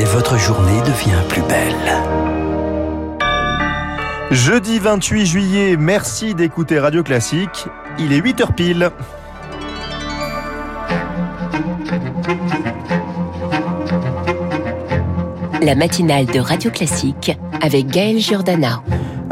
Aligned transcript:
et 0.00 0.04
votre 0.04 0.38
journée 0.38 0.80
devient 0.80 1.22
plus 1.28 1.42
belle. 1.42 1.74
Jeudi 4.30 4.78
28 4.78 5.26
juillet, 5.26 5.76
merci 5.78 6.34
d'écouter 6.34 6.78
Radio 6.78 7.02
Classique. 7.02 7.66
Il 7.98 8.14
est 8.14 8.20
8h 8.20 8.54
pile. 8.54 8.90
La 15.60 15.74
matinale 15.74 16.24
de 16.26 16.40
Radio 16.40 16.70
Classique 16.70 17.36
avec 17.60 17.88
Gaël 17.88 18.18
Giordana. 18.18 18.82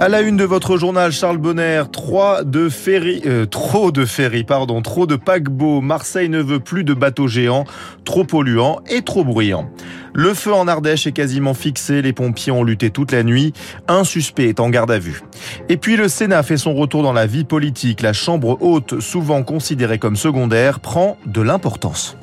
À 0.00 0.08
la 0.08 0.20
une 0.20 0.36
de 0.36 0.44
votre 0.44 0.76
journal, 0.76 1.10
Charles 1.10 1.38
Bonner, 1.38 1.82
trois 1.90 2.44
de 2.44 2.68
ferry, 2.68 3.20
euh, 3.26 3.46
trop 3.46 3.90
de 3.90 4.04
ferries, 4.04 4.44
pardon, 4.44 4.80
trop 4.80 5.08
de 5.08 5.16
paquebots. 5.16 5.80
Marseille 5.80 6.28
ne 6.28 6.40
veut 6.40 6.60
plus 6.60 6.84
de 6.84 6.94
bateaux 6.94 7.26
géants, 7.26 7.64
trop 8.04 8.22
polluants 8.22 8.78
et 8.88 9.02
trop 9.02 9.24
bruyants. 9.24 9.68
Le 10.14 10.34
feu 10.34 10.54
en 10.54 10.68
Ardèche 10.68 11.08
est 11.08 11.12
quasiment 11.12 11.52
fixé, 11.52 12.00
les 12.00 12.12
pompiers 12.12 12.52
ont 12.52 12.62
lutté 12.62 12.90
toute 12.90 13.10
la 13.10 13.24
nuit, 13.24 13.52
un 13.88 14.04
suspect 14.04 14.48
est 14.48 14.60
en 14.60 14.70
garde 14.70 14.92
à 14.92 15.00
vue. 15.00 15.20
Et 15.68 15.76
puis 15.76 15.96
le 15.96 16.06
Sénat 16.06 16.44
fait 16.44 16.58
son 16.58 16.74
retour 16.74 17.02
dans 17.02 17.12
la 17.12 17.26
vie 17.26 17.44
politique, 17.44 18.00
la 18.00 18.12
chambre 18.12 18.56
haute, 18.60 19.00
souvent 19.00 19.42
considérée 19.42 19.98
comme 19.98 20.14
secondaire, 20.14 20.78
prend 20.78 21.16
de 21.26 21.42
l'importance. 21.42 22.16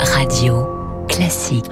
Radio 0.00 0.66
Classique. 1.06 1.66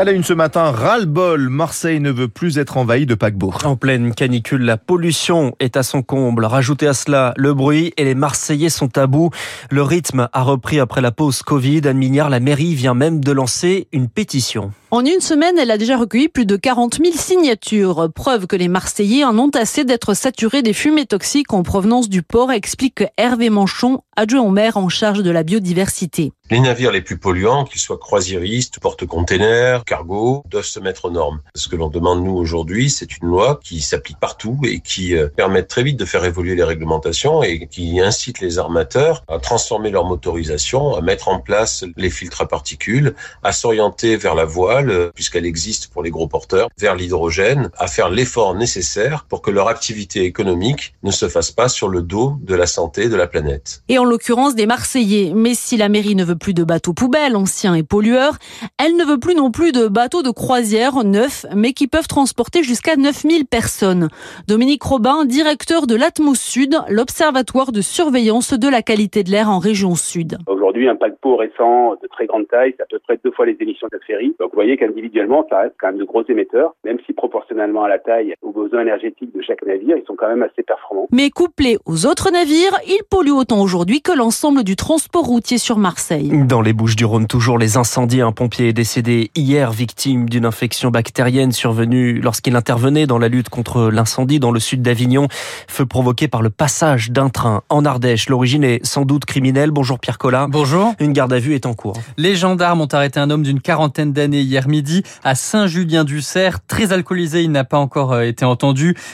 À 0.00 0.04
la 0.04 0.12
une 0.12 0.24
ce 0.24 0.32
matin, 0.32 0.70
ras-le-bol, 0.70 1.50
Marseille 1.50 2.00
ne 2.00 2.10
veut 2.10 2.28
plus 2.28 2.56
être 2.56 2.78
envahi 2.78 3.04
de 3.04 3.14
paquebots. 3.14 3.52
En 3.64 3.76
pleine 3.76 4.14
canicule, 4.14 4.62
la 4.62 4.78
pollution 4.78 5.54
est 5.60 5.76
à 5.76 5.82
son 5.82 6.00
comble. 6.00 6.46
Rajoutez 6.46 6.86
à 6.86 6.94
cela 6.94 7.34
le 7.36 7.52
bruit 7.52 7.92
et 7.98 8.04
les 8.04 8.14
Marseillais 8.14 8.70
sont 8.70 8.96
à 8.96 9.06
bout. 9.06 9.28
Le 9.70 9.82
rythme 9.82 10.30
a 10.32 10.42
repris 10.42 10.80
après 10.80 11.02
la 11.02 11.10
pause 11.10 11.42
Covid. 11.42 11.82
Anne 11.84 11.98
Mignard, 11.98 12.30
la 12.30 12.40
mairie 12.40 12.74
vient 12.74 12.94
même 12.94 13.22
de 13.22 13.30
lancer 13.30 13.88
une 13.92 14.08
pétition. 14.08 14.72
En 14.90 15.04
une 15.04 15.20
semaine, 15.20 15.58
elle 15.58 15.70
a 15.70 15.76
déjà 15.76 15.98
recueilli 15.98 16.28
plus 16.28 16.46
de 16.46 16.56
40 16.56 16.94
000 17.04 17.14
signatures. 17.14 18.08
Preuve 18.14 18.46
que 18.46 18.56
les 18.56 18.68
Marseillais 18.68 19.24
en 19.24 19.38
ont 19.38 19.50
assez 19.50 19.84
d'être 19.84 20.14
saturés 20.14 20.62
des 20.62 20.72
fumées 20.72 21.04
toxiques 21.04 21.52
en 21.52 21.62
provenance 21.62 22.08
du 22.08 22.22
port, 22.22 22.52
explique 22.52 23.04
Hervé 23.18 23.50
Manchon, 23.50 24.00
adjoint 24.16 24.40
au 24.40 24.50
maire 24.50 24.78
en 24.78 24.88
charge 24.88 25.22
de 25.22 25.30
la 25.30 25.42
biodiversité. 25.42 26.32
Les 26.50 26.58
navires 26.58 26.90
les 26.90 27.00
plus 27.00 27.16
polluants, 27.16 27.64
qu'ils 27.64 27.80
soient 27.80 27.96
croisiéristes, 27.96 28.80
porte-containers, 28.80 29.84
cargo, 29.84 30.42
doivent 30.50 30.64
se 30.64 30.80
mettre 30.80 31.04
aux 31.04 31.10
normes. 31.12 31.40
Ce 31.54 31.68
que 31.68 31.76
l'on 31.76 31.86
demande 31.86 32.24
nous 32.24 32.34
aujourd'hui, 32.34 32.90
c'est 32.90 33.18
une 33.18 33.28
loi 33.28 33.60
qui 33.62 33.80
s'applique 33.80 34.18
partout 34.18 34.58
et 34.64 34.80
qui 34.80 35.14
euh, 35.14 35.28
permet 35.28 35.62
très 35.62 35.84
vite 35.84 35.96
de 35.96 36.04
faire 36.04 36.24
évoluer 36.24 36.56
les 36.56 36.64
réglementations 36.64 37.44
et 37.44 37.68
qui 37.68 38.00
incite 38.00 38.40
les 38.40 38.58
armateurs 38.58 39.22
à 39.28 39.38
transformer 39.38 39.90
leur 39.90 40.04
motorisation, 40.06 40.96
à 40.96 41.02
mettre 41.02 41.28
en 41.28 41.38
place 41.38 41.84
les 41.96 42.10
filtres 42.10 42.40
à 42.40 42.48
particules, 42.48 43.14
à 43.44 43.52
s'orienter 43.52 44.16
vers 44.16 44.34
la 44.34 44.44
voile, 44.44 44.90
euh, 44.90 45.12
puisqu'elle 45.14 45.46
existe 45.46 45.86
pour 45.92 46.02
les 46.02 46.10
gros 46.10 46.26
porteurs, 46.26 46.68
vers 46.80 46.96
l'hydrogène, 46.96 47.70
à 47.78 47.86
faire 47.86 48.10
l'effort 48.10 48.56
nécessaire 48.56 49.24
pour 49.28 49.40
que 49.40 49.52
leur 49.52 49.68
activité 49.68 50.24
économique 50.24 50.94
ne 51.04 51.12
se 51.12 51.28
fasse 51.28 51.52
pas 51.52 51.68
sur 51.68 51.88
le 51.88 52.02
dos 52.02 52.38
de 52.42 52.56
la 52.56 52.66
santé 52.66 53.08
de 53.08 53.14
la 53.14 53.28
planète. 53.28 53.84
Et 53.88 53.98
en 53.98 54.04
l'occurrence 54.04 54.56
des 54.56 54.66
Marseillais. 54.66 55.32
Mais 55.32 55.54
si 55.54 55.76
la 55.76 55.88
mairie 55.88 56.16
ne 56.16 56.24
veut 56.24 56.39
plus 56.40 56.54
de 56.54 56.64
bateaux 56.64 56.94
poubelles 56.94 57.36
anciens 57.36 57.76
et 57.76 57.84
pollueurs. 57.84 58.38
Elle 58.82 58.96
ne 58.96 59.04
veut 59.04 59.20
plus 59.20 59.36
non 59.36 59.52
plus 59.52 59.70
de 59.70 59.86
bateaux 59.86 60.22
de 60.22 60.30
croisière 60.30 61.04
neufs, 61.04 61.46
mais 61.54 61.72
qui 61.72 61.86
peuvent 61.86 62.08
transporter 62.08 62.64
jusqu'à 62.64 62.96
9000 62.96 63.46
personnes. 63.46 64.08
Dominique 64.48 64.82
Robin, 64.82 65.24
directeur 65.24 65.86
de 65.86 65.94
l'Atmos 65.94 66.40
Sud, 66.40 66.76
l'observatoire 66.88 67.70
de 67.70 67.82
surveillance 67.82 68.54
de 68.54 68.68
la 68.68 68.82
qualité 68.82 69.22
de 69.22 69.30
l'air 69.30 69.50
en 69.50 69.58
région 69.58 69.94
sud. 69.94 70.38
Aujourd'hui, 70.46 70.88
un 70.88 70.96
paquebot 70.96 71.36
récent 71.36 71.94
de 72.02 72.08
très 72.08 72.26
grande 72.26 72.48
taille, 72.48 72.74
c'est 72.76 72.82
à 72.82 72.86
peu 72.86 72.98
près 72.98 73.20
deux 73.22 73.30
fois 73.30 73.46
les 73.46 73.56
émissions 73.60 73.88
de 73.92 73.98
ferry. 74.06 74.34
Donc 74.40 74.50
vous 74.50 74.56
voyez 74.56 74.76
qu'individuellement, 74.76 75.46
ça 75.50 75.58
reste 75.58 75.74
quand 75.78 75.88
même 75.88 75.98
de 75.98 76.04
gros 76.04 76.24
émetteurs, 76.28 76.74
même 76.84 76.98
si 77.06 77.12
proportionnellement 77.12 77.84
à 77.84 77.88
la 77.88 77.98
taille, 77.98 78.34
besoins 78.70 78.82
énergétiques 78.82 79.34
de 79.34 79.42
chaque 79.42 79.64
navire, 79.66 79.96
ils 79.96 80.06
sont 80.06 80.14
quand 80.16 80.28
même 80.28 80.42
assez 80.42 80.62
performants. 80.62 81.06
Mais 81.10 81.30
couplés 81.30 81.78
aux 81.86 82.06
autres 82.06 82.30
navires, 82.30 82.78
ils 82.86 83.02
polluent 83.08 83.32
autant 83.32 83.60
aujourd'hui 83.60 84.00
que 84.00 84.12
l'ensemble 84.12 84.64
du 84.64 84.76
transport 84.76 85.24
routier 85.24 85.58
sur 85.58 85.78
Marseille. 85.78 86.30
Dans 86.46 86.60
les 86.60 86.72
Bouches 86.72 86.96
du 86.96 87.04
Rhône, 87.04 87.26
toujours 87.26 87.58
les 87.58 87.76
incendies. 87.76 88.20
Un 88.20 88.32
pompier 88.32 88.68
est 88.68 88.72
décédé 88.72 89.30
hier, 89.34 89.72
victime 89.72 90.28
d'une 90.28 90.46
infection 90.46 90.90
bactérienne 90.90 91.52
survenue 91.52 92.20
lorsqu'il 92.20 92.54
intervenait 92.56 93.06
dans 93.06 93.18
la 93.18 93.28
lutte 93.28 93.48
contre 93.48 93.90
l'incendie 93.90 94.38
dans 94.38 94.52
le 94.52 94.60
sud 94.60 94.82
d'Avignon. 94.82 95.26
Feu 95.68 95.86
provoqué 95.86 96.28
par 96.28 96.42
le 96.42 96.50
passage 96.50 97.10
d'un 97.10 97.28
train 97.28 97.62
en 97.68 97.84
Ardèche. 97.84 98.28
L'origine 98.28 98.64
est 98.64 98.84
sans 98.84 99.04
doute 99.04 99.24
criminelle. 99.24 99.70
Bonjour 99.70 99.98
Pierre 99.98 100.18
Collat. 100.18 100.46
Bonjour. 100.48 100.94
Une 101.00 101.12
garde 101.12 101.32
à 101.32 101.38
vue 101.38 101.54
est 101.54 101.66
en 101.66 101.74
cours. 101.74 101.96
Les 102.16 102.36
gendarmes 102.36 102.80
ont 102.80 102.88
arrêté 102.92 103.18
un 103.18 103.30
homme 103.30 103.42
d'une 103.42 103.60
quarantaine 103.60 104.12
d'années 104.12 104.42
hier 104.42 104.68
midi 104.68 105.02
à 105.24 105.34
Saint-Julien-du-Cerf. 105.34 106.58
Très 106.68 106.92
alcoolisé, 106.92 107.42
il 107.42 107.50
n'a 107.50 107.64
pas 107.64 107.78
encore 107.78 108.12
euh, 108.12 108.22
été 108.22 108.44
entendu. 108.44 108.59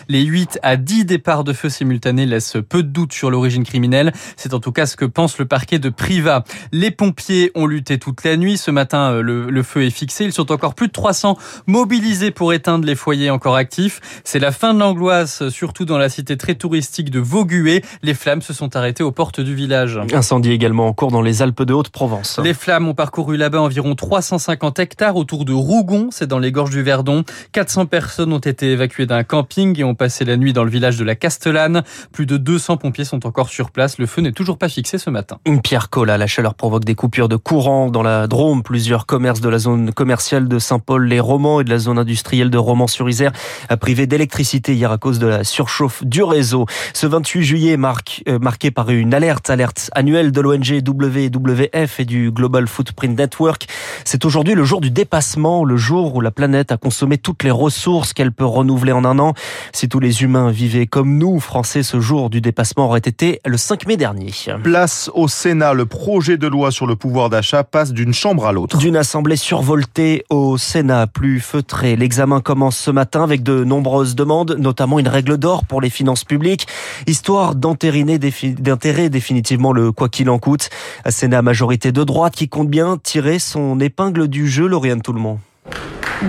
Les 0.08 0.22
8 0.22 0.58
à 0.62 0.76
10 0.76 1.04
départs 1.04 1.44
de 1.44 1.52
feu 1.52 1.68
simultanés 1.68 2.26
laissent 2.26 2.56
peu 2.68 2.82
de 2.82 2.88
doute 2.88 3.12
sur 3.12 3.30
l'origine 3.30 3.64
criminelle. 3.64 4.12
C'est 4.36 4.54
en 4.54 4.60
tout 4.60 4.72
cas 4.72 4.86
ce 4.86 4.96
que 4.96 5.04
pense 5.04 5.38
le 5.38 5.46
parquet 5.46 5.78
de 5.78 5.88
Privas. 5.88 6.42
Les 6.72 6.90
pompiers 6.90 7.52
ont 7.54 7.66
lutté 7.66 7.98
toute 7.98 8.24
la 8.24 8.36
nuit. 8.36 8.58
Ce 8.58 8.70
matin, 8.70 9.12
euh, 9.12 9.22
le, 9.22 9.50
le, 9.50 9.62
feu 9.62 9.84
est 9.84 9.90
fixé. 9.90 10.24
Ils 10.24 10.32
sont 10.32 10.50
encore 10.50 10.74
plus 10.74 10.88
de 10.88 10.92
300 10.92 11.36
mobilisés 11.66 12.30
pour 12.30 12.52
éteindre 12.52 12.84
les 12.84 12.94
foyers 12.94 13.30
encore 13.30 13.56
actifs. 13.56 14.00
C'est 14.24 14.38
la 14.38 14.52
fin 14.52 14.74
de 14.74 14.80
l'angoisse, 14.80 15.48
surtout 15.48 15.84
dans 15.84 15.98
la 15.98 16.08
cité 16.08 16.36
très 16.36 16.54
touristique 16.54 17.10
de 17.10 17.20
Vaugué. 17.20 17.82
Les 18.02 18.14
flammes 18.14 18.42
se 18.42 18.52
sont 18.52 18.76
arrêtées 18.76 19.02
aux 19.02 19.12
portes 19.12 19.40
du 19.40 19.54
village. 19.54 20.00
Incendie 20.12 20.52
également 20.52 20.86
en 20.88 20.92
cours 20.92 21.10
dans 21.10 21.22
les 21.22 21.42
Alpes 21.42 21.62
de 21.62 21.72
Haute-Provence. 21.72 22.40
Les 22.42 22.54
flammes 22.54 22.88
ont 22.88 22.94
parcouru 22.94 23.36
là-bas 23.36 23.60
environ 23.60 23.94
350 23.94 24.78
hectares 24.78 25.16
autour 25.16 25.44
de 25.44 25.52
Rougon, 25.52 26.08
c'est 26.10 26.26
dans 26.26 26.38
les 26.38 26.52
gorges 26.52 26.70
du 26.70 26.82
Verdon. 26.82 27.24
400 27.52 27.86
personnes 27.86 28.32
ont 28.32 28.38
été 28.38 28.72
évacuées 28.72 29.06
d'un 29.06 29.24
camping 29.36 29.78
et 29.78 29.84
ont 29.84 29.94
passé 29.94 30.24
la 30.24 30.38
nuit 30.38 30.54
dans 30.54 30.64
le 30.64 30.70
village 30.70 30.96
de 30.96 31.04
la 31.04 31.14
Castellane. 31.14 31.82
Plus 32.10 32.24
de 32.24 32.38
200 32.38 32.78
pompiers 32.78 33.04
sont 33.04 33.26
encore 33.26 33.50
sur 33.50 33.70
place. 33.70 33.98
Le 33.98 34.06
feu 34.06 34.22
n'est 34.22 34.32
toujours 34.32 34.56
pas 34.56 34.70
fixé 34.70 34.96
ce 34.96 35.10
matin. 35.10 35.36
Pierre 35.62 35.90
Collat, 35.90 36.16
la 36.16 36.26
chaleur 36.26 36.54
provoque 36.54 36.86
des 36.86 36.94
coupures 36.94 37.28
de 37.28 37.36
courant 37.36 37.90
dans 37.90 38.02
la 38.02 38.28
Drôme. 38.28 38.62
Plusieurs 38.62 39.04
commerces 39.04 39.42
de 39.42 39.50
la 39.50 39.58
zone 39.58 39.92
commerciale 39.92 40.48
de 40.48 40.58
Saint-Paul-les-Romans 40.58 41.60
et 41.60 41.64
de 41.64 41.70
la 41.70 41.78
zone 41.78 41.98
industrielle 41.98 42.48
de 42.48 42.56
Romans-sur-Isère 42.56 43.32
a 43.68 43.76
privé 43.76 44.06
d'électricité 44.06 44.74
hier 44.74 44.90
à 44.90 44.96
cause 44.96 45.18
de 45.18 45.26
la 45.26 45.44
surchauffe 45.44 46.02
du 46.02 46.22
réseau. 46.22 46.64
Ce 46.94 47.06
28 47.06 47.42
juillet 47.42 47.76
marque, 47.76 48.22
euh, 48.28 48.38
marqué 48.38 48.70
par 48.70 48.88
une 48.88 49.12
alerte, 49.12 49.50
alerte 49.50 49.90
annuelle 49.94 50.32
de 50.32 50.40
l'ONG 50.40 50.80
WWF 50.82 52.00
et 52.00 52.06
du 52.06 52.30
Global 52.30 52.66
Footprint 52.68 53.18
Network. 53.18 53.66
C'est 54.06 54.24
aujourd'hui 54.24 54.54
le 54.54 54.64
jour 54.64 54.80
du 54.80 54.90
dépassement, 54.90 55.62
le 55.62 55.76
jour 55.76 56.14
où 56.14 56.22
la 56.22 56.30
planète 56.30 56.72
a 56.72 56.78
consommé 56.78 57.18
toutes 57.18 57.42
les 57.42 57.50
ressources 57.50 58.14
qu'elle 58.14 58.32
peut 58.32 58.46
renouveler 58.46 58.92
en 58.92 59.04
un 59.04 59.18
an. 59.18 59.25
Si 59.72 59.88
tous 59.88 60.00
les 60.00 60.22
humains 60.22 60.50
vivaient 60.50 60.86
comme 60.86 61.18
nous, 61.18 61.40
Français, 61.40 61.82
ce 61.82 62.00
jour 62.00 62.30
du 62.30 62.40
dépassement 62.40 62.86
aurait 62.86 62.98
été 62.98 63.40
le 63.44 63.56
5 63.56 63.86
mai 63.86 63.96
dernier. 63.96 64.30
Place 64.62 65.10
au 65.14 65.28
Sénat, 65.28 65.72
le 65.72 65.86
projet 65.86 66.36
de 66.36 66.46
loi 66.46 66.70
sur 66.70 66.86
le 66.86 66.96
pouvoir 66.96 67.30
d'achat 67.30 67.64
passe 67.64 67.92
d'une 67.92 68.14
chambre 68.14 68.46
à 68.46 68.52
l'autre. 68.52 68.78
D'une 68.78 68.96
assemblée 68.96 69.36
survoltée 69.36 70.24
au 70.30 70.58
Sénat, 70.58 71.06
plus 71.06 71.40
feutré. 71.40 71.96
L'examen 71.96 72.40
commence 72.40 72.76
ce 72.76 72.90
matin 72.90 73.22
avec 73.22 73.42
de 73.42 73.64
nombreuses 73.64 74.14
demandes, 74.14 74.56
notamment 74.58 74.98
une 74.98 75.08
règle 75.08 75.38
d'or 75.38 75.64
pour 75.64 75.80
les 75.80 75.90
finances 75.90 76.24
publiques, 76.24 76.66
histoire 77.06 77.54
d'entériner 77.54 78.18
d'intérêt 78.18 79.08
définitivement 79.08 79.72
le 79.72 79.92
quoi 79.92 80.08
qu'il 80.08 80.30
en 80.30 80.38
coûte. 80.38 80.70
Un 81.04 81.10
Sénat 81.10 81.42
majorité 81.42 81.92
de 81.92 82.04
droite 82.04 82.34
qui 82.34 82.48
compte 82.48 82.68
bien 82.68 82.98
tirer 83.02 83.38
son 83.38 83.80
épingle 83.80 84.28
du 84.28 84.48
jeu, 84.48 84.66
Lauriane 84.66 85.02
Tout-le-Monde. 85.02 85.38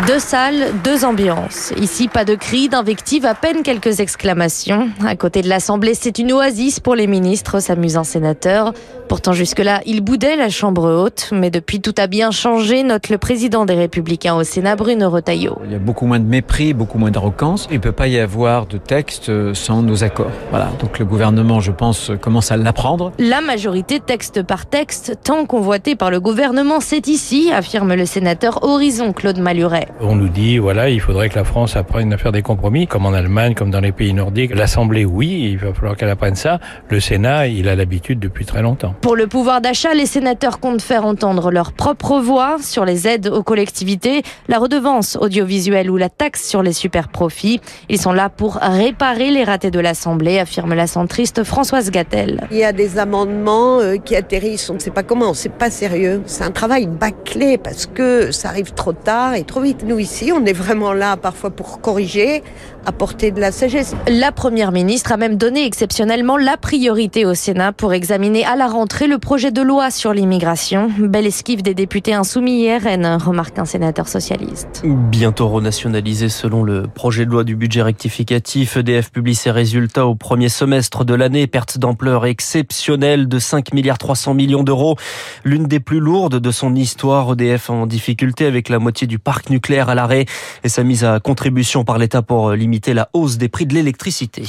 Deux 0.06 0.20
salles, 0.20 0.74
deux 0.84 1.06
ambiances. 1.06 1.72
Ici, 1.80 2.10
pas 2.10 2.26
de 2.26 2.36
cris, 2.36 2.68
d'invectives, 2.68 3.26
à 3.26 3.34
peine 3.34 3.64
quelques 3.64 4.02
exclamations. 4.02 4.90
À 5.06 5.16
côté 5.16 5.42
de 5.42 5.48
l'Assemblée, 5.48 5.94
c'est 5.94 6.20
une 6.20 6.34
oasis 6.34 6.82
pour 6.82 6.94
les 6.94 7.08
ministres, 7.08 7.62
s'amusant 7.62 8.04
sénateurs. 8.04 8.74
Pourtant, 9.08 9.32
jusque-là, 9.32 9.80
il 9.86 10.02
boudait 10.02 10.36
la 10.36 10.50
Chambre 10.50 10.92
haute. 10.92 11.30
Mais 11.32 11.50
depuis, 11.50 11.80
tout 11.80 11.96
a 11.98 12.08
bien 12.08 12.32
changé, 12.32 12.84
note 12.84 13.08
le 13.08 13.18
président 13.18 13.64
des 13.64 13.76
Républicains 13.76 14.36
au 14.36 14.44
Sénat, 14.44 14.76
Bruno 14.76 15.10
Retailleau. 15.10 15.58
Il 15.64 15.72
y 15.72 15.76
a 15.76 15.80
beaucoup 15.80 16.06
moins 16.06 16.20
de 16.20 16.26
mépris, 16.26 16.74
beaucoup 16.74 16.98
moins 16.98 17.12
d'arrogance. 17.12 17.68
Il 17.72 17.78
ne 17.78 17.82
peut 17.82 17.94
pas 17.94 18.10
y 18.10 18.20
avoir 18.20 18.66
de 18.66 18.78
texte 18.78 19.54
sans 19.54 19.84
nos 19.84 20.04
accords. 20.04 20.32
Voilà. 20.50 20.70
Donc 20.82 21.00
le 21.00 21.06
gouvernement, 21.06 21.62
je 21.62 21.72
pense, 21.72 22.12
commence 22.22 22.52
à 22.52 22.58
l'apprendre. 22.58 23.14
La 23.20 23.40
majorité, 23.40 24.02
texte 24.02 24.44
par 24.44 24.66
texte, 24.66 25.18
tant 25.24 25.46
convoitée 25.46 25.96
par 25.96 26.12
le 26.12 26.20
gouvernement, 26.20 26.82
c'est 26.82 27.08
ici, 27.08 27.52
affirme 27.54 27.94
le 27.94 28.06
sénateur 28.06 28.64
Horizon 28.64 29.14
Claude 29.14 29.40
Maluret 29.40 29.77
On 30.00 30.16
nous 30.16 30.30
dit, 30.30 30.58
voilà, 30.58 30.90
il 30.90 31.00
faudrait 31.02 31.30
que 31.30 31.36
la 31.36 31.44
France 31.44 31.76
apprenne 31.76 32.14
à 32.14 32.18
faire 32.18 32.32
des 32.32 32.42
compromis, 32.42 32.88
comme 32.88 33.06
en 33.06 33.14
Allemagne, 33.14 33.54
comme 33.54 33.72
dans 33.72 33.80
les 33.80 33.92
pays 33.92 34.14
nordiques. 34.14 34.56
L'Assemblée, 34.56 35.06
oui, 35.06 35.50
il 35.52 35.58
va 35.58 35.74
falloir 35.74 35.96
qu'elle 35.96 36.10
apprenne 36.10 36.36
ça. 36.36 36.60
Le 36.90 37.00
Sénat, 37.00 37.48
il 37.48 37.68
a 37.70 37.76
l'habitude 37.76 38.20
depuis 38.20 38.46
très 38.46 38.62
longtemps. 38.62 38.96
Pour 39.02 39.16
le 39.16 39.28
pouvoir 39.28 39.62
d'achat, 39.62 39.94
les 39.94 40.06
sénateurs 40.06 40.60
comptent 40.60 40.82
faire 40.82 41.06
entendre 41.06 41.52
leur 41.52 41.74
propre 41.74 42.20
voix 42.20 42.58
sur 42.62 42.86
les 42.86 43.08
aides 43.08 43.28
aux 43.28 43.44
collectivités, 43.44 44.24
la 44.48 44.60
redevance 44.60 45.18
audiovisuelle 45.20 45.92
ou 45.92 45.98
la 45.98 46.10
taxe 46.10 46.48
sur 46.48 46.64
les 46.64 46.74
super 46.74 47.10
profits. 47.10 47.60
Ils 47.90 48.00
sont 48.00 48.14
là 48.14 48.30
pour 48.30 48.56
réparer 48.56 49.32
les 49.32 49.44
ratés 49.44 49.72
de 49.72 49.80
l'Assemblée, 49.80 50.40
affirme 50.40 50.74
la 50.74 50.88
centriste 50.88 51.44
Françoise 51.44 51.92
Gattel. 51.92 52.48
Il 52.52 52.58
y 52.58 52.64
a 52.64 52.74
des 52.74 52.98
amendements 52.98 53.80
euh, 53.80 53.98
qui 53.98 54.16
atterrissent, 54.16 54.70
on 54.70 54.76
ne 54.76 54.80
sait 54.80 54.92
pas 54.92 55.04
comment, 55.04 55.34
c'est 55.34 55.50
pas 55.50 55.70
sérieux. 55.70 56.22
C'est 56.26 56.44
un 56.44 56.52
travail 56.52 56.88
bâclé 56.88 57.58
parce 57.58 57.86
que 57.86 58.32
ça 58.32 58.50
arrive 58.50 58.74
trop 58.74 58.94
tard 58.94 59.36
et 59.36 59.44
trop 59.44 59.62
vite. 59.62 59.67
Nous 59.86 60.00
ici, 60.00 60.32
on 60.32 60.46
est 60.46 60.54
vraiment 60.54 60.94
là 60.94 61.18
parfois 61.18 61.50
pour 61.50 61.82
corriger, 61.82 62.42
apporter 62.86 63.32
de 63.32 63.42
la 63.42 63.52
sagesse. 63.52 63.96
La 64.08 64.32
première 64.32 64.72
ministre 64.72 65.12
a 65.12 65.18
même 65.18 65.36
donné 65.36 65.66
exceptionnellement 65.66 66.38
la 66.38 66.56
priorité 66.56 67.26
au 67.26 67.34
Sénat 67.34 67.74
pour 67.74 67.92
examiner 67.92 68.46
à 68.46 68.56
la 68.56 68.68
rentrée 68.68 69.08
le 69.08 69.18
projet 69.18 69.52
de 69.52 69.62
loi 69.62 69.92
sur 69.92 70.14
l'immigration. 70.14 70.90
Belle 70.98 71.26
esquive 71.26 71.64
des 71.64 71.74
députés 71.74 72.14
insoumis 72.14 72.72
RN, 72.74 73.18
remarque 73.22 73.60
un 73.60 73.66
sénateur 73.66 74.08
socialiste. 74.08 74.84
Bientôt 74.86 75.50
renationalisé 75.50 76.30
selon 76.30 76.64
le 76.64 76.84
projet 76.84 77.26
de 77.26 77.32
loi 77.32 77.44
du 77.44 77.58
budget 77.58 77.82
rectificatif, 77.82 78.78
EDF 78.78 79.12
publie 79.12 79.36
ses 79.36 79.52
résultats 79.52 80.08
au 80.08 80.16
premier 80.16 80.48
semestre 80.48 81.04
de 81.04 81.14
l'année, 81.14 81.46
perte 81.46 81.78
d'ampleur 81.78 82.26
exceptionnelle 82.26 83.28
de 83.28 83.38
5 83.38 83.74
milliards 83.74 83.98
300 83.98 84.34
millions 84.34 84.64
d'euros, 84.64 84.96
l'une 85.44 85.66
des 85.66 85.82
plus 85.82 86.00
lourdes 86.00 86.40
de 86.40 86.52
son 86.52 86.74
histoire. 86.74 87.34
EDF 87.34 87.70
en 87.70 87.86
difficulté 87.86 88.46
avec 88.46 88.70
la 88.70 88.80
moitié 88.80 89.08
du 89.08 89.20
parc 89.20 89.50
nucléaire 89.50 89.57
à 89.90 89.96
l'arrêt 89.96 90.26
et 90.64 90.70
sa 90.70 90.84
mise 90.84 91.04
à 91.04 91.20
contribution 91.20 91.84
par 91.84 91.98
l'État 91.98 92.22
pour 92.22 92.52
limiter 92.52 92.94
la 92.94 93.10
hausse 93.14 93.38
des 93.38 93.50
prix 93.50 93.66
de 93.66 93.74
l'électricité. 93.74 94.44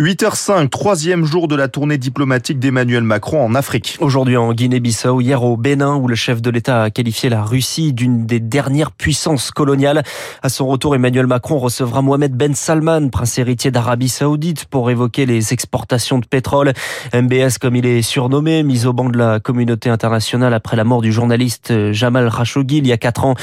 8h05, 0.00 0.68
troisième 0.68 1.24
jour 1.24 1.48
de 1.48 1.56
la 1.56 1.66
tournée 1.66 1.98
diplomatique 1.98 2.60
d'Emmanuel 2.60 3.02
Macron 3.02 3.44
en 3.44 3.56
Afrique. 3.56 3.96
Aujourd'hui 3.98 4.36
en 4.36 4.52
Guinée-Bissau, 4.52 5.20
hier 5.20 5.42
au 5.42 5.56
Bénin, 5.56 5.96
où 5.96 6.06
le 6.06 6.14
chef 6.14 6.40
de 6.40 6.50
l'État 6.50 6.84
a 6.84 6.90
qualifié 6.90 7.28
la 7.28 7.42
Russie 7.42 7.92
d'une 7.92 8.24
des 8.24 8.38
dernières 8.38 8.92
puissances 8.92 9.50
coloniales. 9.50 10.04
À 10.40 10.50
son 10.50 10.68
retour, 10.68 10.94
Emmanuel 10.94 11.26
Macron 11.26 11.58
recevra 11.58 12.00
Mohamed 12.00 12.32
Ben 12.32 12.54
Salman, 12.54 13.08
prince 13.08 13.38
héritier 13.38 13.72
d'Arabie 13.72 14.08
Saoudite, 14.08 14.66
pour 14.66 14.88
évoquer 14.88 15.26
les 15.26 15.52
exportations 15.52 16.20
de 16.20 16.26
pétrole. 16.26 16.74
MBS, 17.12 17.58
comme 17.60 17.74
il 17.74 17.84
est 17.84 18.02
surnommé, 18.02 18.62
mis 18.62 18.86
au 18.86 18.92
banc 18.92 19.08
de 19.08 19.18
la 19.18 19.40
communauté 19.40 19.90
internationale 19.90 20.54
après 20.54 20.76
la 20.76 20.84
mort 20.84 21.02
du 21.02 21.10
journaliste 21.10 21.90
Jamal 21.90 22.30
Khashoggi 22.30 22.78
il 22.78 22.86
y 22.86 22.92
a 22.92 22.98
quatre 22.98 23.24
ans, 23.24 23.34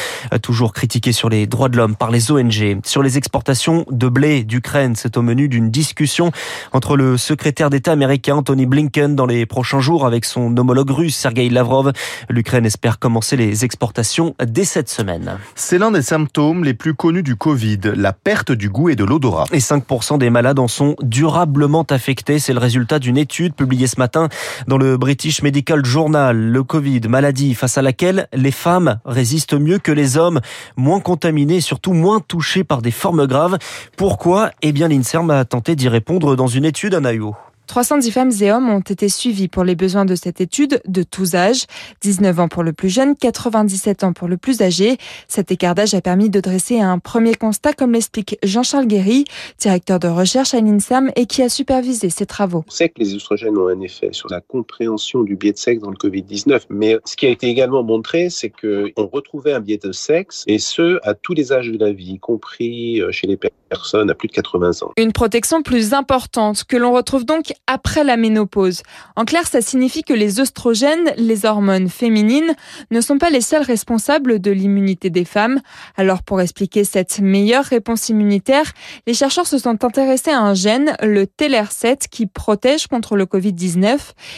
toujours 0.41 0.71
critiqué 0.71 1.11
sur 1.11 1.27
les 1.27 1.47
droits 1.47 1.67
de 1.67 1.75
l'homme 1.75 1.97
par 1.97 2.11
les 2.11 2.31
ONG. 2.31 2.79
Sur 2.85 3.03
les 3.03 3.17
exportations 3.17 3.85
de 3.91 4.07
blé 4.07 4.45
d'Ukraine, 4.45 4.95
c'est 4.95 5.17
au 5.17 5.21
menu 5.21 5.49
d'une 5.49 5.69
discussion 5.69 6.31
entre 6.73 6.97
le 6.97 7.17
secrétaire 7.17 7.69
d'État 7.69 7.91
américain 7.91 8.43
Tony 8.43 8.65
Blinken 8.65 9.15
dans 9.15 9.25
les 9.25 9.45
prochains 9.45 9.79
jours 9.79 10.05
avec 10.05 10.25
son 10.25 10.55
homologue 10.57 10.91
russe 10.91 11.15
Sergei 11.15 11.49
Lavrov. 11.49 11.91
L'Ukraine 12.29 12.65
espère 12.65 12.99
commencer 12.99 13.35
les 13.35 13.65
exportations 13.65 14.35
dès 14.45 14.65
cette 14.65 14.89
semaine. 14.89 15.37
C'est 15.55 15.77
l'un 15.77 15.91
des 15.91 16.01
symptômes 16.01 16.63
les 16.63 16.73
plus 16.73 16.93
connus 16.93 17.23
du 17.23 17.35
Covid, 17.35 17.79
la 17.95 18.13
perte 18.13 18.51
du 18.51 18.69
goût 18.69 18.89
et 18.89 18.95
de 18.95 19.03
l'odorat. 19.03 19.45
Et 19.51 19.59
5% 19.59 20.17
des 20.17 20.29
malades 20.29 20.59
en 20.59 20.67
sont 20.67 20.95
durablement 21.01 21.85
affectés. 21.89 22.39
C'est 22.39 22.53
le 22.53 22.59
résultat 22.59 22.99
d'une 22.99 23.17
étude 23.17 23.53
publiée 23.53 23.87
ce 23.87 23.99
matin 23.99 24.29
dans 24.67 24.77
le 24.77 24.97
British 24.97 25.41
Medical 25.41 25.85
Journal. 25.85 26.37
Le 26.37 26.63
Covid, 26.63 27.01
maladie 27.07 27.55
face 27.55 27.77
à 27.77 27.81
laquelle 27.81 28.27
les 28.33 28.51
femmes 28.51 28.99
résistent 29.05 29.53
mieux 29.53 29.79
que 29.79 29.91
les 29.91 30.17
hommes, 30.17 30.41
moins 30.75 30.99
contaminés 30.99 31.57
et 31.57 31.61
surtout 31.61 31.93
moins 31.93 32.19
touchés 32.19 32.63
par 32.63 32.81
des 32.81 32.91
formes 32.91 33.27
graves. 33.27 33.57
Pourquoi? 33.97 34.51
Eh 34.61 34.71
bien, 34.71 34.87
l'INSERM 34.87 35.29
a 35.29 35.45
tenté 35.45 35.75
d'y 35.75 35.87
répondre 35.87 36.34
dans 36.35 36.47
une 36.47 36.65
étude 36.65 36.93
à 36.93 36.99
Naïo. 36.99 37.35
310 37.67 38.11
femmes 38.11 38.31
et 38.41 38.51
hommes 38.51 38.69
ont 38.69 38.79
été 38.79 39.09
suivis 39.09 39.47
pour 39.47 39.63
les 39.63 39.75
besoins 39.75 40.05
de 40.05 40.15
cette 40.15 40.41
étude 40.41 40.81
de 40.87 41.03
tous 41.03 41.35
âges. 41.35 41.65
19 42.01 42.39
ans 42.39 42.47
pour 42.47 42.63
le 42.63 42.73
plus 42.73 42.89
jeune, 42.89 43.15
97 43.15 44.03
ans 44.03 44.13
pour 44.13 44.27
le 44.27 44.37
plus 44.37 44.61
âgé. 44.61 44.97
Cet 45.27 45.51
écart 45.51 45.75
d'âge 45.75 45.93
a 45.93 46.01
permis 46.01 46.29
de 46.29 46.39
dresser 46.39 46.79
un 46.79 46.99
premier 46.99 47.35
constat, 47.35 47.73
comme 47.73 47.93
l'explique 47.93 48.37
Jean-Charles 48.43 48.87
Guéry, 48.87 49.25
directeur 49.59 49.99
de 49.99 50.07
recherche 50.07 50.53
à 50.53 50.61
l'INSAM 50.61 51.11
et 51.15 51.25
qui 51.25 51.41
a 51.41 51.49
supervisé 51.49 52.09
ces 52.09 52.25
travaux. 52.25 52.63
On 52.67 52.71
sait 52.71 52.89
que 52.89 52.99
les 52.99 53.15
oestrogènes 53.15 53.57
ont 53.57 53.67
un 53.67 53.81
effet 53.81 54.09
sur 54.11 54.29
la 54.29 54.41
compréhension 54.41 55.23
du 55.23 55.35
biais 55.35 55.53
de 55.53 55.57
sexe 55.57 55.81
dans 55.81 55.91
le 55.91 55.97
Covid-19, 55.97 56.63
mais 56.69 56.97
ce 57.05 57.15
qui 57.15 57.25
a 57.25 57.29
été 57.29 57.47
également 57.47 57.83
montré, 57.83 58.29
c'est 58.29 58.49
qu'on 58.49 59.07
retrouvait 59.07 59.53
un 59.53 59.59
biais 59.59 59.79
de 59.81 59.91
sexe, 59.91 60.43
et 60.47 60.59
ce, 60.59 60.99
à 61.03 61.13
tous 61.13 61.33
les 61.33 61.51
âges 61.51 61.69
de 61.69 61.77
la 61.77 61.91
vie, 61.91 62.13
y 62.13 62.19
compris 62.19 63.01
chez 63.11 63.27
les 63.27 63.37
personnes 63.69 64.09
à 64.09 64.15
plus 64.15 64.27
de 64.27 64.33
80 64.33 64.83
ans. 64.83 64.91
Une 64.97 65.11
protection 65.11 65.61
plus 65.61 65.93
importante 65.93 66.63
que 66.63 66.77
l'on 66.77 66.93
retrouve 66.93 67.25
donc 67.25 67.53
après 67.67 68.03
la 68.03 68.17
ménopause. 68.17 68.83
En 69.15 69.25
clair, 69.25 69.47
ça 69.47 69.61
signifie 69.61 70.03
que 70.03 70.13
les 70.13 70.39
oestrogènes, 70.39 71.13
les 71.17 71.45
hormones 71.45 71.89
féminines, 71.89 72.55
ne 72.91 73.01
sont 73.01 73.17
pas 73.17 73.29
les 73.29 73.41
seuls 73.41 73.63
responsables 73.63 74.39
de 74.39 74.51
l'immunité 74.51 75.09
des 75.09 75.25
femmes. 75.25 75.59
Alors 75.95 76.23
pour 76.23 76.41
expliquer 76.41 76.83
cette 76.83 77.19
meilleure 77.19 77.65
réponse 77.65 78.09
immunitaire, 78.09 78.71
les 79.07 79.13
chercheurs 79.13 79.47
se 79.47 79.57
sont 79.57 79.83
intéressés 79.83 80.31
à 80.31 80.41
un 80.41 80.53
gène, 80.53 80.95
le 81.01 81.25
TLR7, 81.25 82.07
qui 82.09 82.25
protège 82.25 82.87
contre 82.87 83.15
le 83.15 83.25
Covid-19 83.25 83.97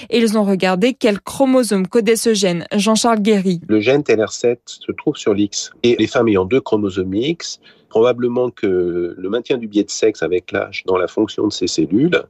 et 0.10 0.20
ils 0.20 0.38
ont 0.38 0.44
regardé 0.44 0.94
quel 0.94 1.20
chromosome 1.20 1.88
codait 1.88 2.16
ce 2.16 2.34
gène. 2.34 2.66
Jean-Charles 2.74 3.22
Guéry. 3.22 3.62
Le 3.68 3.80
gène 3.80 4.02
TLR7 4.02 4.58
se 4.66 4.92
trouve 4.92 5.16
sur 5.16 5.34
l'X 5.34 5.72
et 5.84 5.96
les 5.98 6.08
femmes 6.08 6.28
ayant 6.28 6.46
deux 6.46 6.62
chromosomes 6.62 7.14
X, 7.14 7.60
probablement 7.90 8.50
que 8.50 9.16
le 9.18 9.30
maintien 9.30 9.58
du 9.58 9.68
biais 9.68 9.84
de 9.84 9.90
sexe 9.90 10.24
avec 10.24 10.52
l'âge 10.52 10.84
dans 10.86 10.98
la 10.98 11.08
fonction 11.08 11.48
de 11.48 11.54
ces 11.54 11.68
cellules 11.68 12.24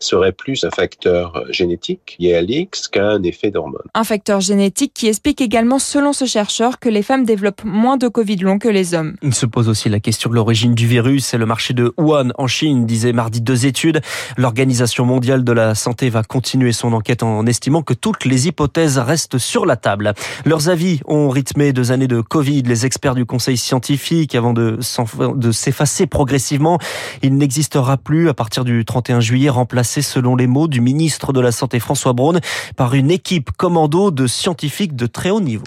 serait 0.00 0.32
plus 0.32 0.64
un 0.64 0.70
facteur 0.70 1.44
génétique 1.50 2.16
lié 2.18 2.34
à 2.34 2.42
l'X 2.42 2.88
qu'un 2.88 3.22
effet 3.22 3.50
d'hormone. 3.50 3.82
Un 3.94 4.04
facteur 4.04 4.40
génétique 4.40 4.92
qui 4.94 5.08
explique 5.08 5.40
également, 5.40 5.78
selon 5.78 6.12
ce 6.12 6.24
chercheur, 6.24 6.78
que 6.78 6.88
les 6.88 7.02
femmes 7.02 7.24
développent 7.24 7.64
moins 7.64 7.96
de 7.96 8.08
Covid 8.08 8.36
long 8.36 8.58
que 8.58 8.68
les 8.68 8.94
hommes. 8.94 9.16
Il 9.22 9.34
se 9.34 9.46
pose 9.46 9.68
aussi 9.68 9.88
la 9.88 10.00
question 10.00 10.30
de 10.30 10.34
l'origine 10.34 10.74
du 10.74 10.86
virus 10.86 11.34
et 11.34 11.38
le 11.38 11.46
marché 11.46 11.74
de 11.74 11.92
Wuhan 11.96 12.30
en 12.36 12.46
Chine, 12.46 12.86
disait 12.86 13.12
mardi 13.12 13.40
deux 13.40 13.66
études. 13.66 14.00
L'Organisation 14.36 15.04
mondiale 15.04 15.44
de 15.44 15.52
la 15.52 15.74
santé 15.74 16.10
va 16.10 16.22
continuer 16.22 16.72
son 16.72 16.92
enquête 16.92 17.22
en 17.22 17.46
estimant 17.46 17.82
que 17.82 17.94
toutes 17.94 18.24
les 18.24 18.46
hypothèses 18.48 18.98
restent 18.98 19.38
sur 19.38 19.66
la 19.66 19.76
table. 19.76 20.14
Leurs 20.44 20.68
avis 20.68 21.00
ont 21.06 21.28
rythmé 21.28 21.72
deux 21.72 21.92
années 21.92 22.08
de 22.08 22.20
Covid. 22.20 22.62
Les 22.62 22.86
experts 22.86 23.14
du 23.14 23.24
conseil 23.24 23.56
scientifique, 23.56 24.34
avant 24.34 24.52
de 24.52 24.78
s'effacer 25.50 26.06
progressivement, 26.06 26.78
il 27.22 27.36
n'existera 27.36 27.96
plus 27.96 28.28
à 28.28 28.34
partir 28.34 28.64
du 28.64 28.84
31 28.84 29.20
juillet 29.20 29.48
remplacé 29.48 29.87
selon 30.02 30.36
les 30.36 30.46
mots 30.46 30.68
du 30.68 30.80
ministre 30.80 31.32
de 31.32 31.40
la 31.40 31.52
Santé 31.52 31.80
François 31.80 32.12
Braun, 32.12 32.40
par 32.76 32.94
une 32.94 33.10
équipe 33.10 33.50
commando 33.56 34.10
de 34.10 34.26
scientifiques 34.26 34.96
de 34.96 35.06
très 35.06 35.30
haut 35.30 35.40
niveau. 35.40 35.64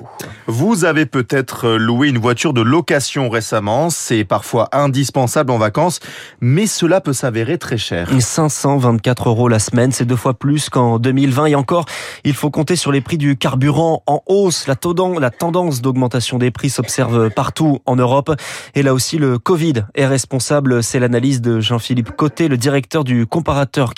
Vous 0.48 0.86
avez 0.86 1.06
peut-être 1.06 1.70
loué 1.72 2.10
une 2.10 2.18
voiture 2.18 2.54
de 2.54 2.62
location 2.62 3.30
récemment, 3.30 3.90
c'est 3.90 4.24
parfois 4.24 4.70
indispensable 4.72 5.52
en 5.52 5.58
vacances, 5.58 6.00
mais 6.40 6.68
cela 6.68 7.02
peut 7.02 7.14
s'avérer 7.14 7.58
très 7.58 7.78
cher. 7.78 8.10
524 8.20 9.30
euros 9.30 9.48
la 9.48 9.60
semaine, 9.60 9.92
c'est 9.92 10.06
deux 10.06 10.16
fois 10.16 10.34
plus 10.34 10.70
qu'en 10.70 11.00
2020 11.00 11.48
et 11.48 11.56
encore, 11.56 11.86
il 12.24 12.34
faut 12.34 12.50
compter 12.50 12.76
sur 12.76 12.92
les 12.92 13.02
prix 13.02 13.18
du 13.18 13.38
carburant 13.38 14.04
en 14.08 14.22
hausse. 14.28 14.68
La 14.68 14.76
tendance 14.76 15.82
d'augmentation 15.82 16.38
des 16.38 16.52
prix 16.52 16.70
s'observe 16.70 17.30
partout 17.30 17.80
en 17.86 17.96
Europe 17.96 18.32
et 18.75 18.84
là 18.84 18.94
aussi 18.94 19.18
le 19.18 19.40
Covid 19.40 19.86
est 19.96 20.06
responsable, 20.06 20.84
c'est 20.84 21.00
l'analyse 21.00 21.42
de 21.42 21.60
Jean-Philippe 21.60 22.12
Côté, 22.12 22.48
le 22.48 22.58
directeur 22.58 23.04
du 23.04 23.25
comparateur 23.25 23.94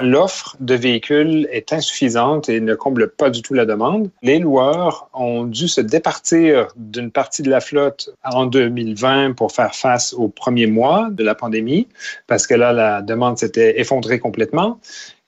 L'offre 0.00 0.56
de 0.60 0.74
véhicules 0.74 1.46
est 1.52 1.74
insuffisante 1.74 2.48
et 2.48 2.60
ne 2.60 2.74
comble 2.74 3.10
pas 3.10 3.28
du 3.28 3.42
tout 3.42 3.52
la 3.52 3.66
demande. 3.66 4.10
Les 4.22 4.38
loueurs 4.38 5.10
ont 5.12 5.44
dû 5.44 5.68
se 5.68 5.82
départir 5.82 6.68
d'une 6.76 7.10
partie 7.10 7.42
de 7.42 7.50
la 7.50 7.60
flotte 7.60 8.10
en 8.24 8.46
2020 8.46 9.32
pour 9.32 9.52
faire 9.52 9.74
face 9.74 10.14
aux 10.14 10.28
premiers 10.28 10.66
mois 10.66 11.08
de 11.10 11.22
la 11.22 11.34
pandémie, 11.34 11.86
parce 12.26 12.46
que 12.46 12.54
là, 12.54 12.72
la 12.72 13.02
demande 13.02 13.36
s'était 13.36 13.78
effondrée 13.78 14.18
complètement. 14.18 14.80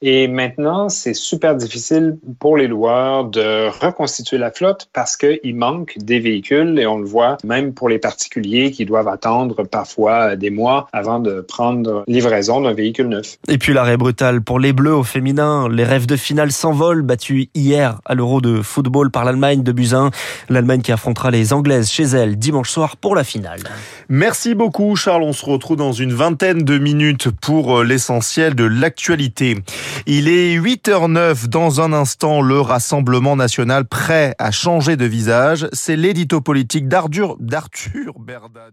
Et 0.04 0.26
maintenant, 0.26 0.88
c'est 0.88 1.14
super 1.14 1.54
difficile 1.54 2.16
pour 2.40 2.56
les 2.56 2.66
loueurs 2.66 3.26
de 3.26 3.68
reconstituer 3.68 4.37
la 4.37 4.50
flotte 4.50 4.88
parce 4.92 5.16
qu'il 5.16 5.54
manque 5.54 5.97
des 5.97 6.18
véhicules 6.18 6.76
et 6.80 6.87
on 6.87 6.99
le 6.99 7.06
voit 7.06 7.37
même 7.44 7.73
pour 7.73 7.88
les 7.88 8.00
particuliers 8.00 8.73
qui 8.73 8.85
doivent 8.85 9.06
attendre 9.06 9.62
parfois 9.62 10.35
des 10.35 10.50
mois 10.50 10.88
avant 10.92 11.21
de 11.21 11.40
prendre 11.40 12.02
livraison 12.09 12.61
d'un 12.61 12.73
véhicule 12.73 13.06
neuf. 13.06 13.38
Et 13.47 13.59
puis 13.59 13.73
l'arrêt 13.73 13.97
brutal 13.97 14.42
pour 14.42 14.59
les 14.59 14.73
Bleus 14.73 14.97
au 14.97 15.04
féminin. 15.04 15.68
Les 15.68 15.85
rêves 15.85 16.06
de 16.06 16.16
finale 16.16 16.50
s'envolent, 16.50 17.02
battus 17.02 17.47
hier 17.54 18.00
à 18.04 18.14
l'Euro 18.14 18.40
de 18.40 18.61
football 18.61 19.12
par 19.12 19.25
l'Allemagne 19.25 19.62
de 19.62 19.71
Buzyn. 19.71 20.11
L'Allemagne 20.49 20.82
qui 20.82 20.90
affrontera 20.90 21.30
les 21.30 21.52
Anglaises 21.52 21.88
chez 21.88 22.04
elle 22.04 22.37
dimanche 22.37 22.71
soir 22.71 22.97
pour 22.97 23.14
la 23.14 23.23
finale. 23.23 23.61
Merci 24.09 24.56
beaucoup 24.56 24.97
Charles, 24.97 25.23
on 25.23 25.32
se 25.32 25.47
retrouve 25.47 25.76
dans 25.76 25.92
une 25.92 26.12
vingtaine 26.12 26.64
de 26.64 26.76
minutes 26.78 27.30
pour 27.30 27.85
l'essentiel 27.85 28.56
de 28.56 28.64
l'actualité. 28.64 29.59
Il 30.06 30.28
est 30.28 30.58
8h09 30.58 31.46
dans 31.46 31.80
un 31.80 31.92
instant, 31.92 32.42
le 32.42 32.61
Rassemblement 32.61 33.37
national 33.37 33.87
prêt 33.87 34.34
à 34.38 34.50
changer 34.50 34.96
de 34.96 35.04
visage. 35.04 35.68
C'est 35.72 35.96
l'édito 35.96 36.40
politique 36.40 36.88
d'Arthur 36.88 37.37
Berda. 37.38 38.70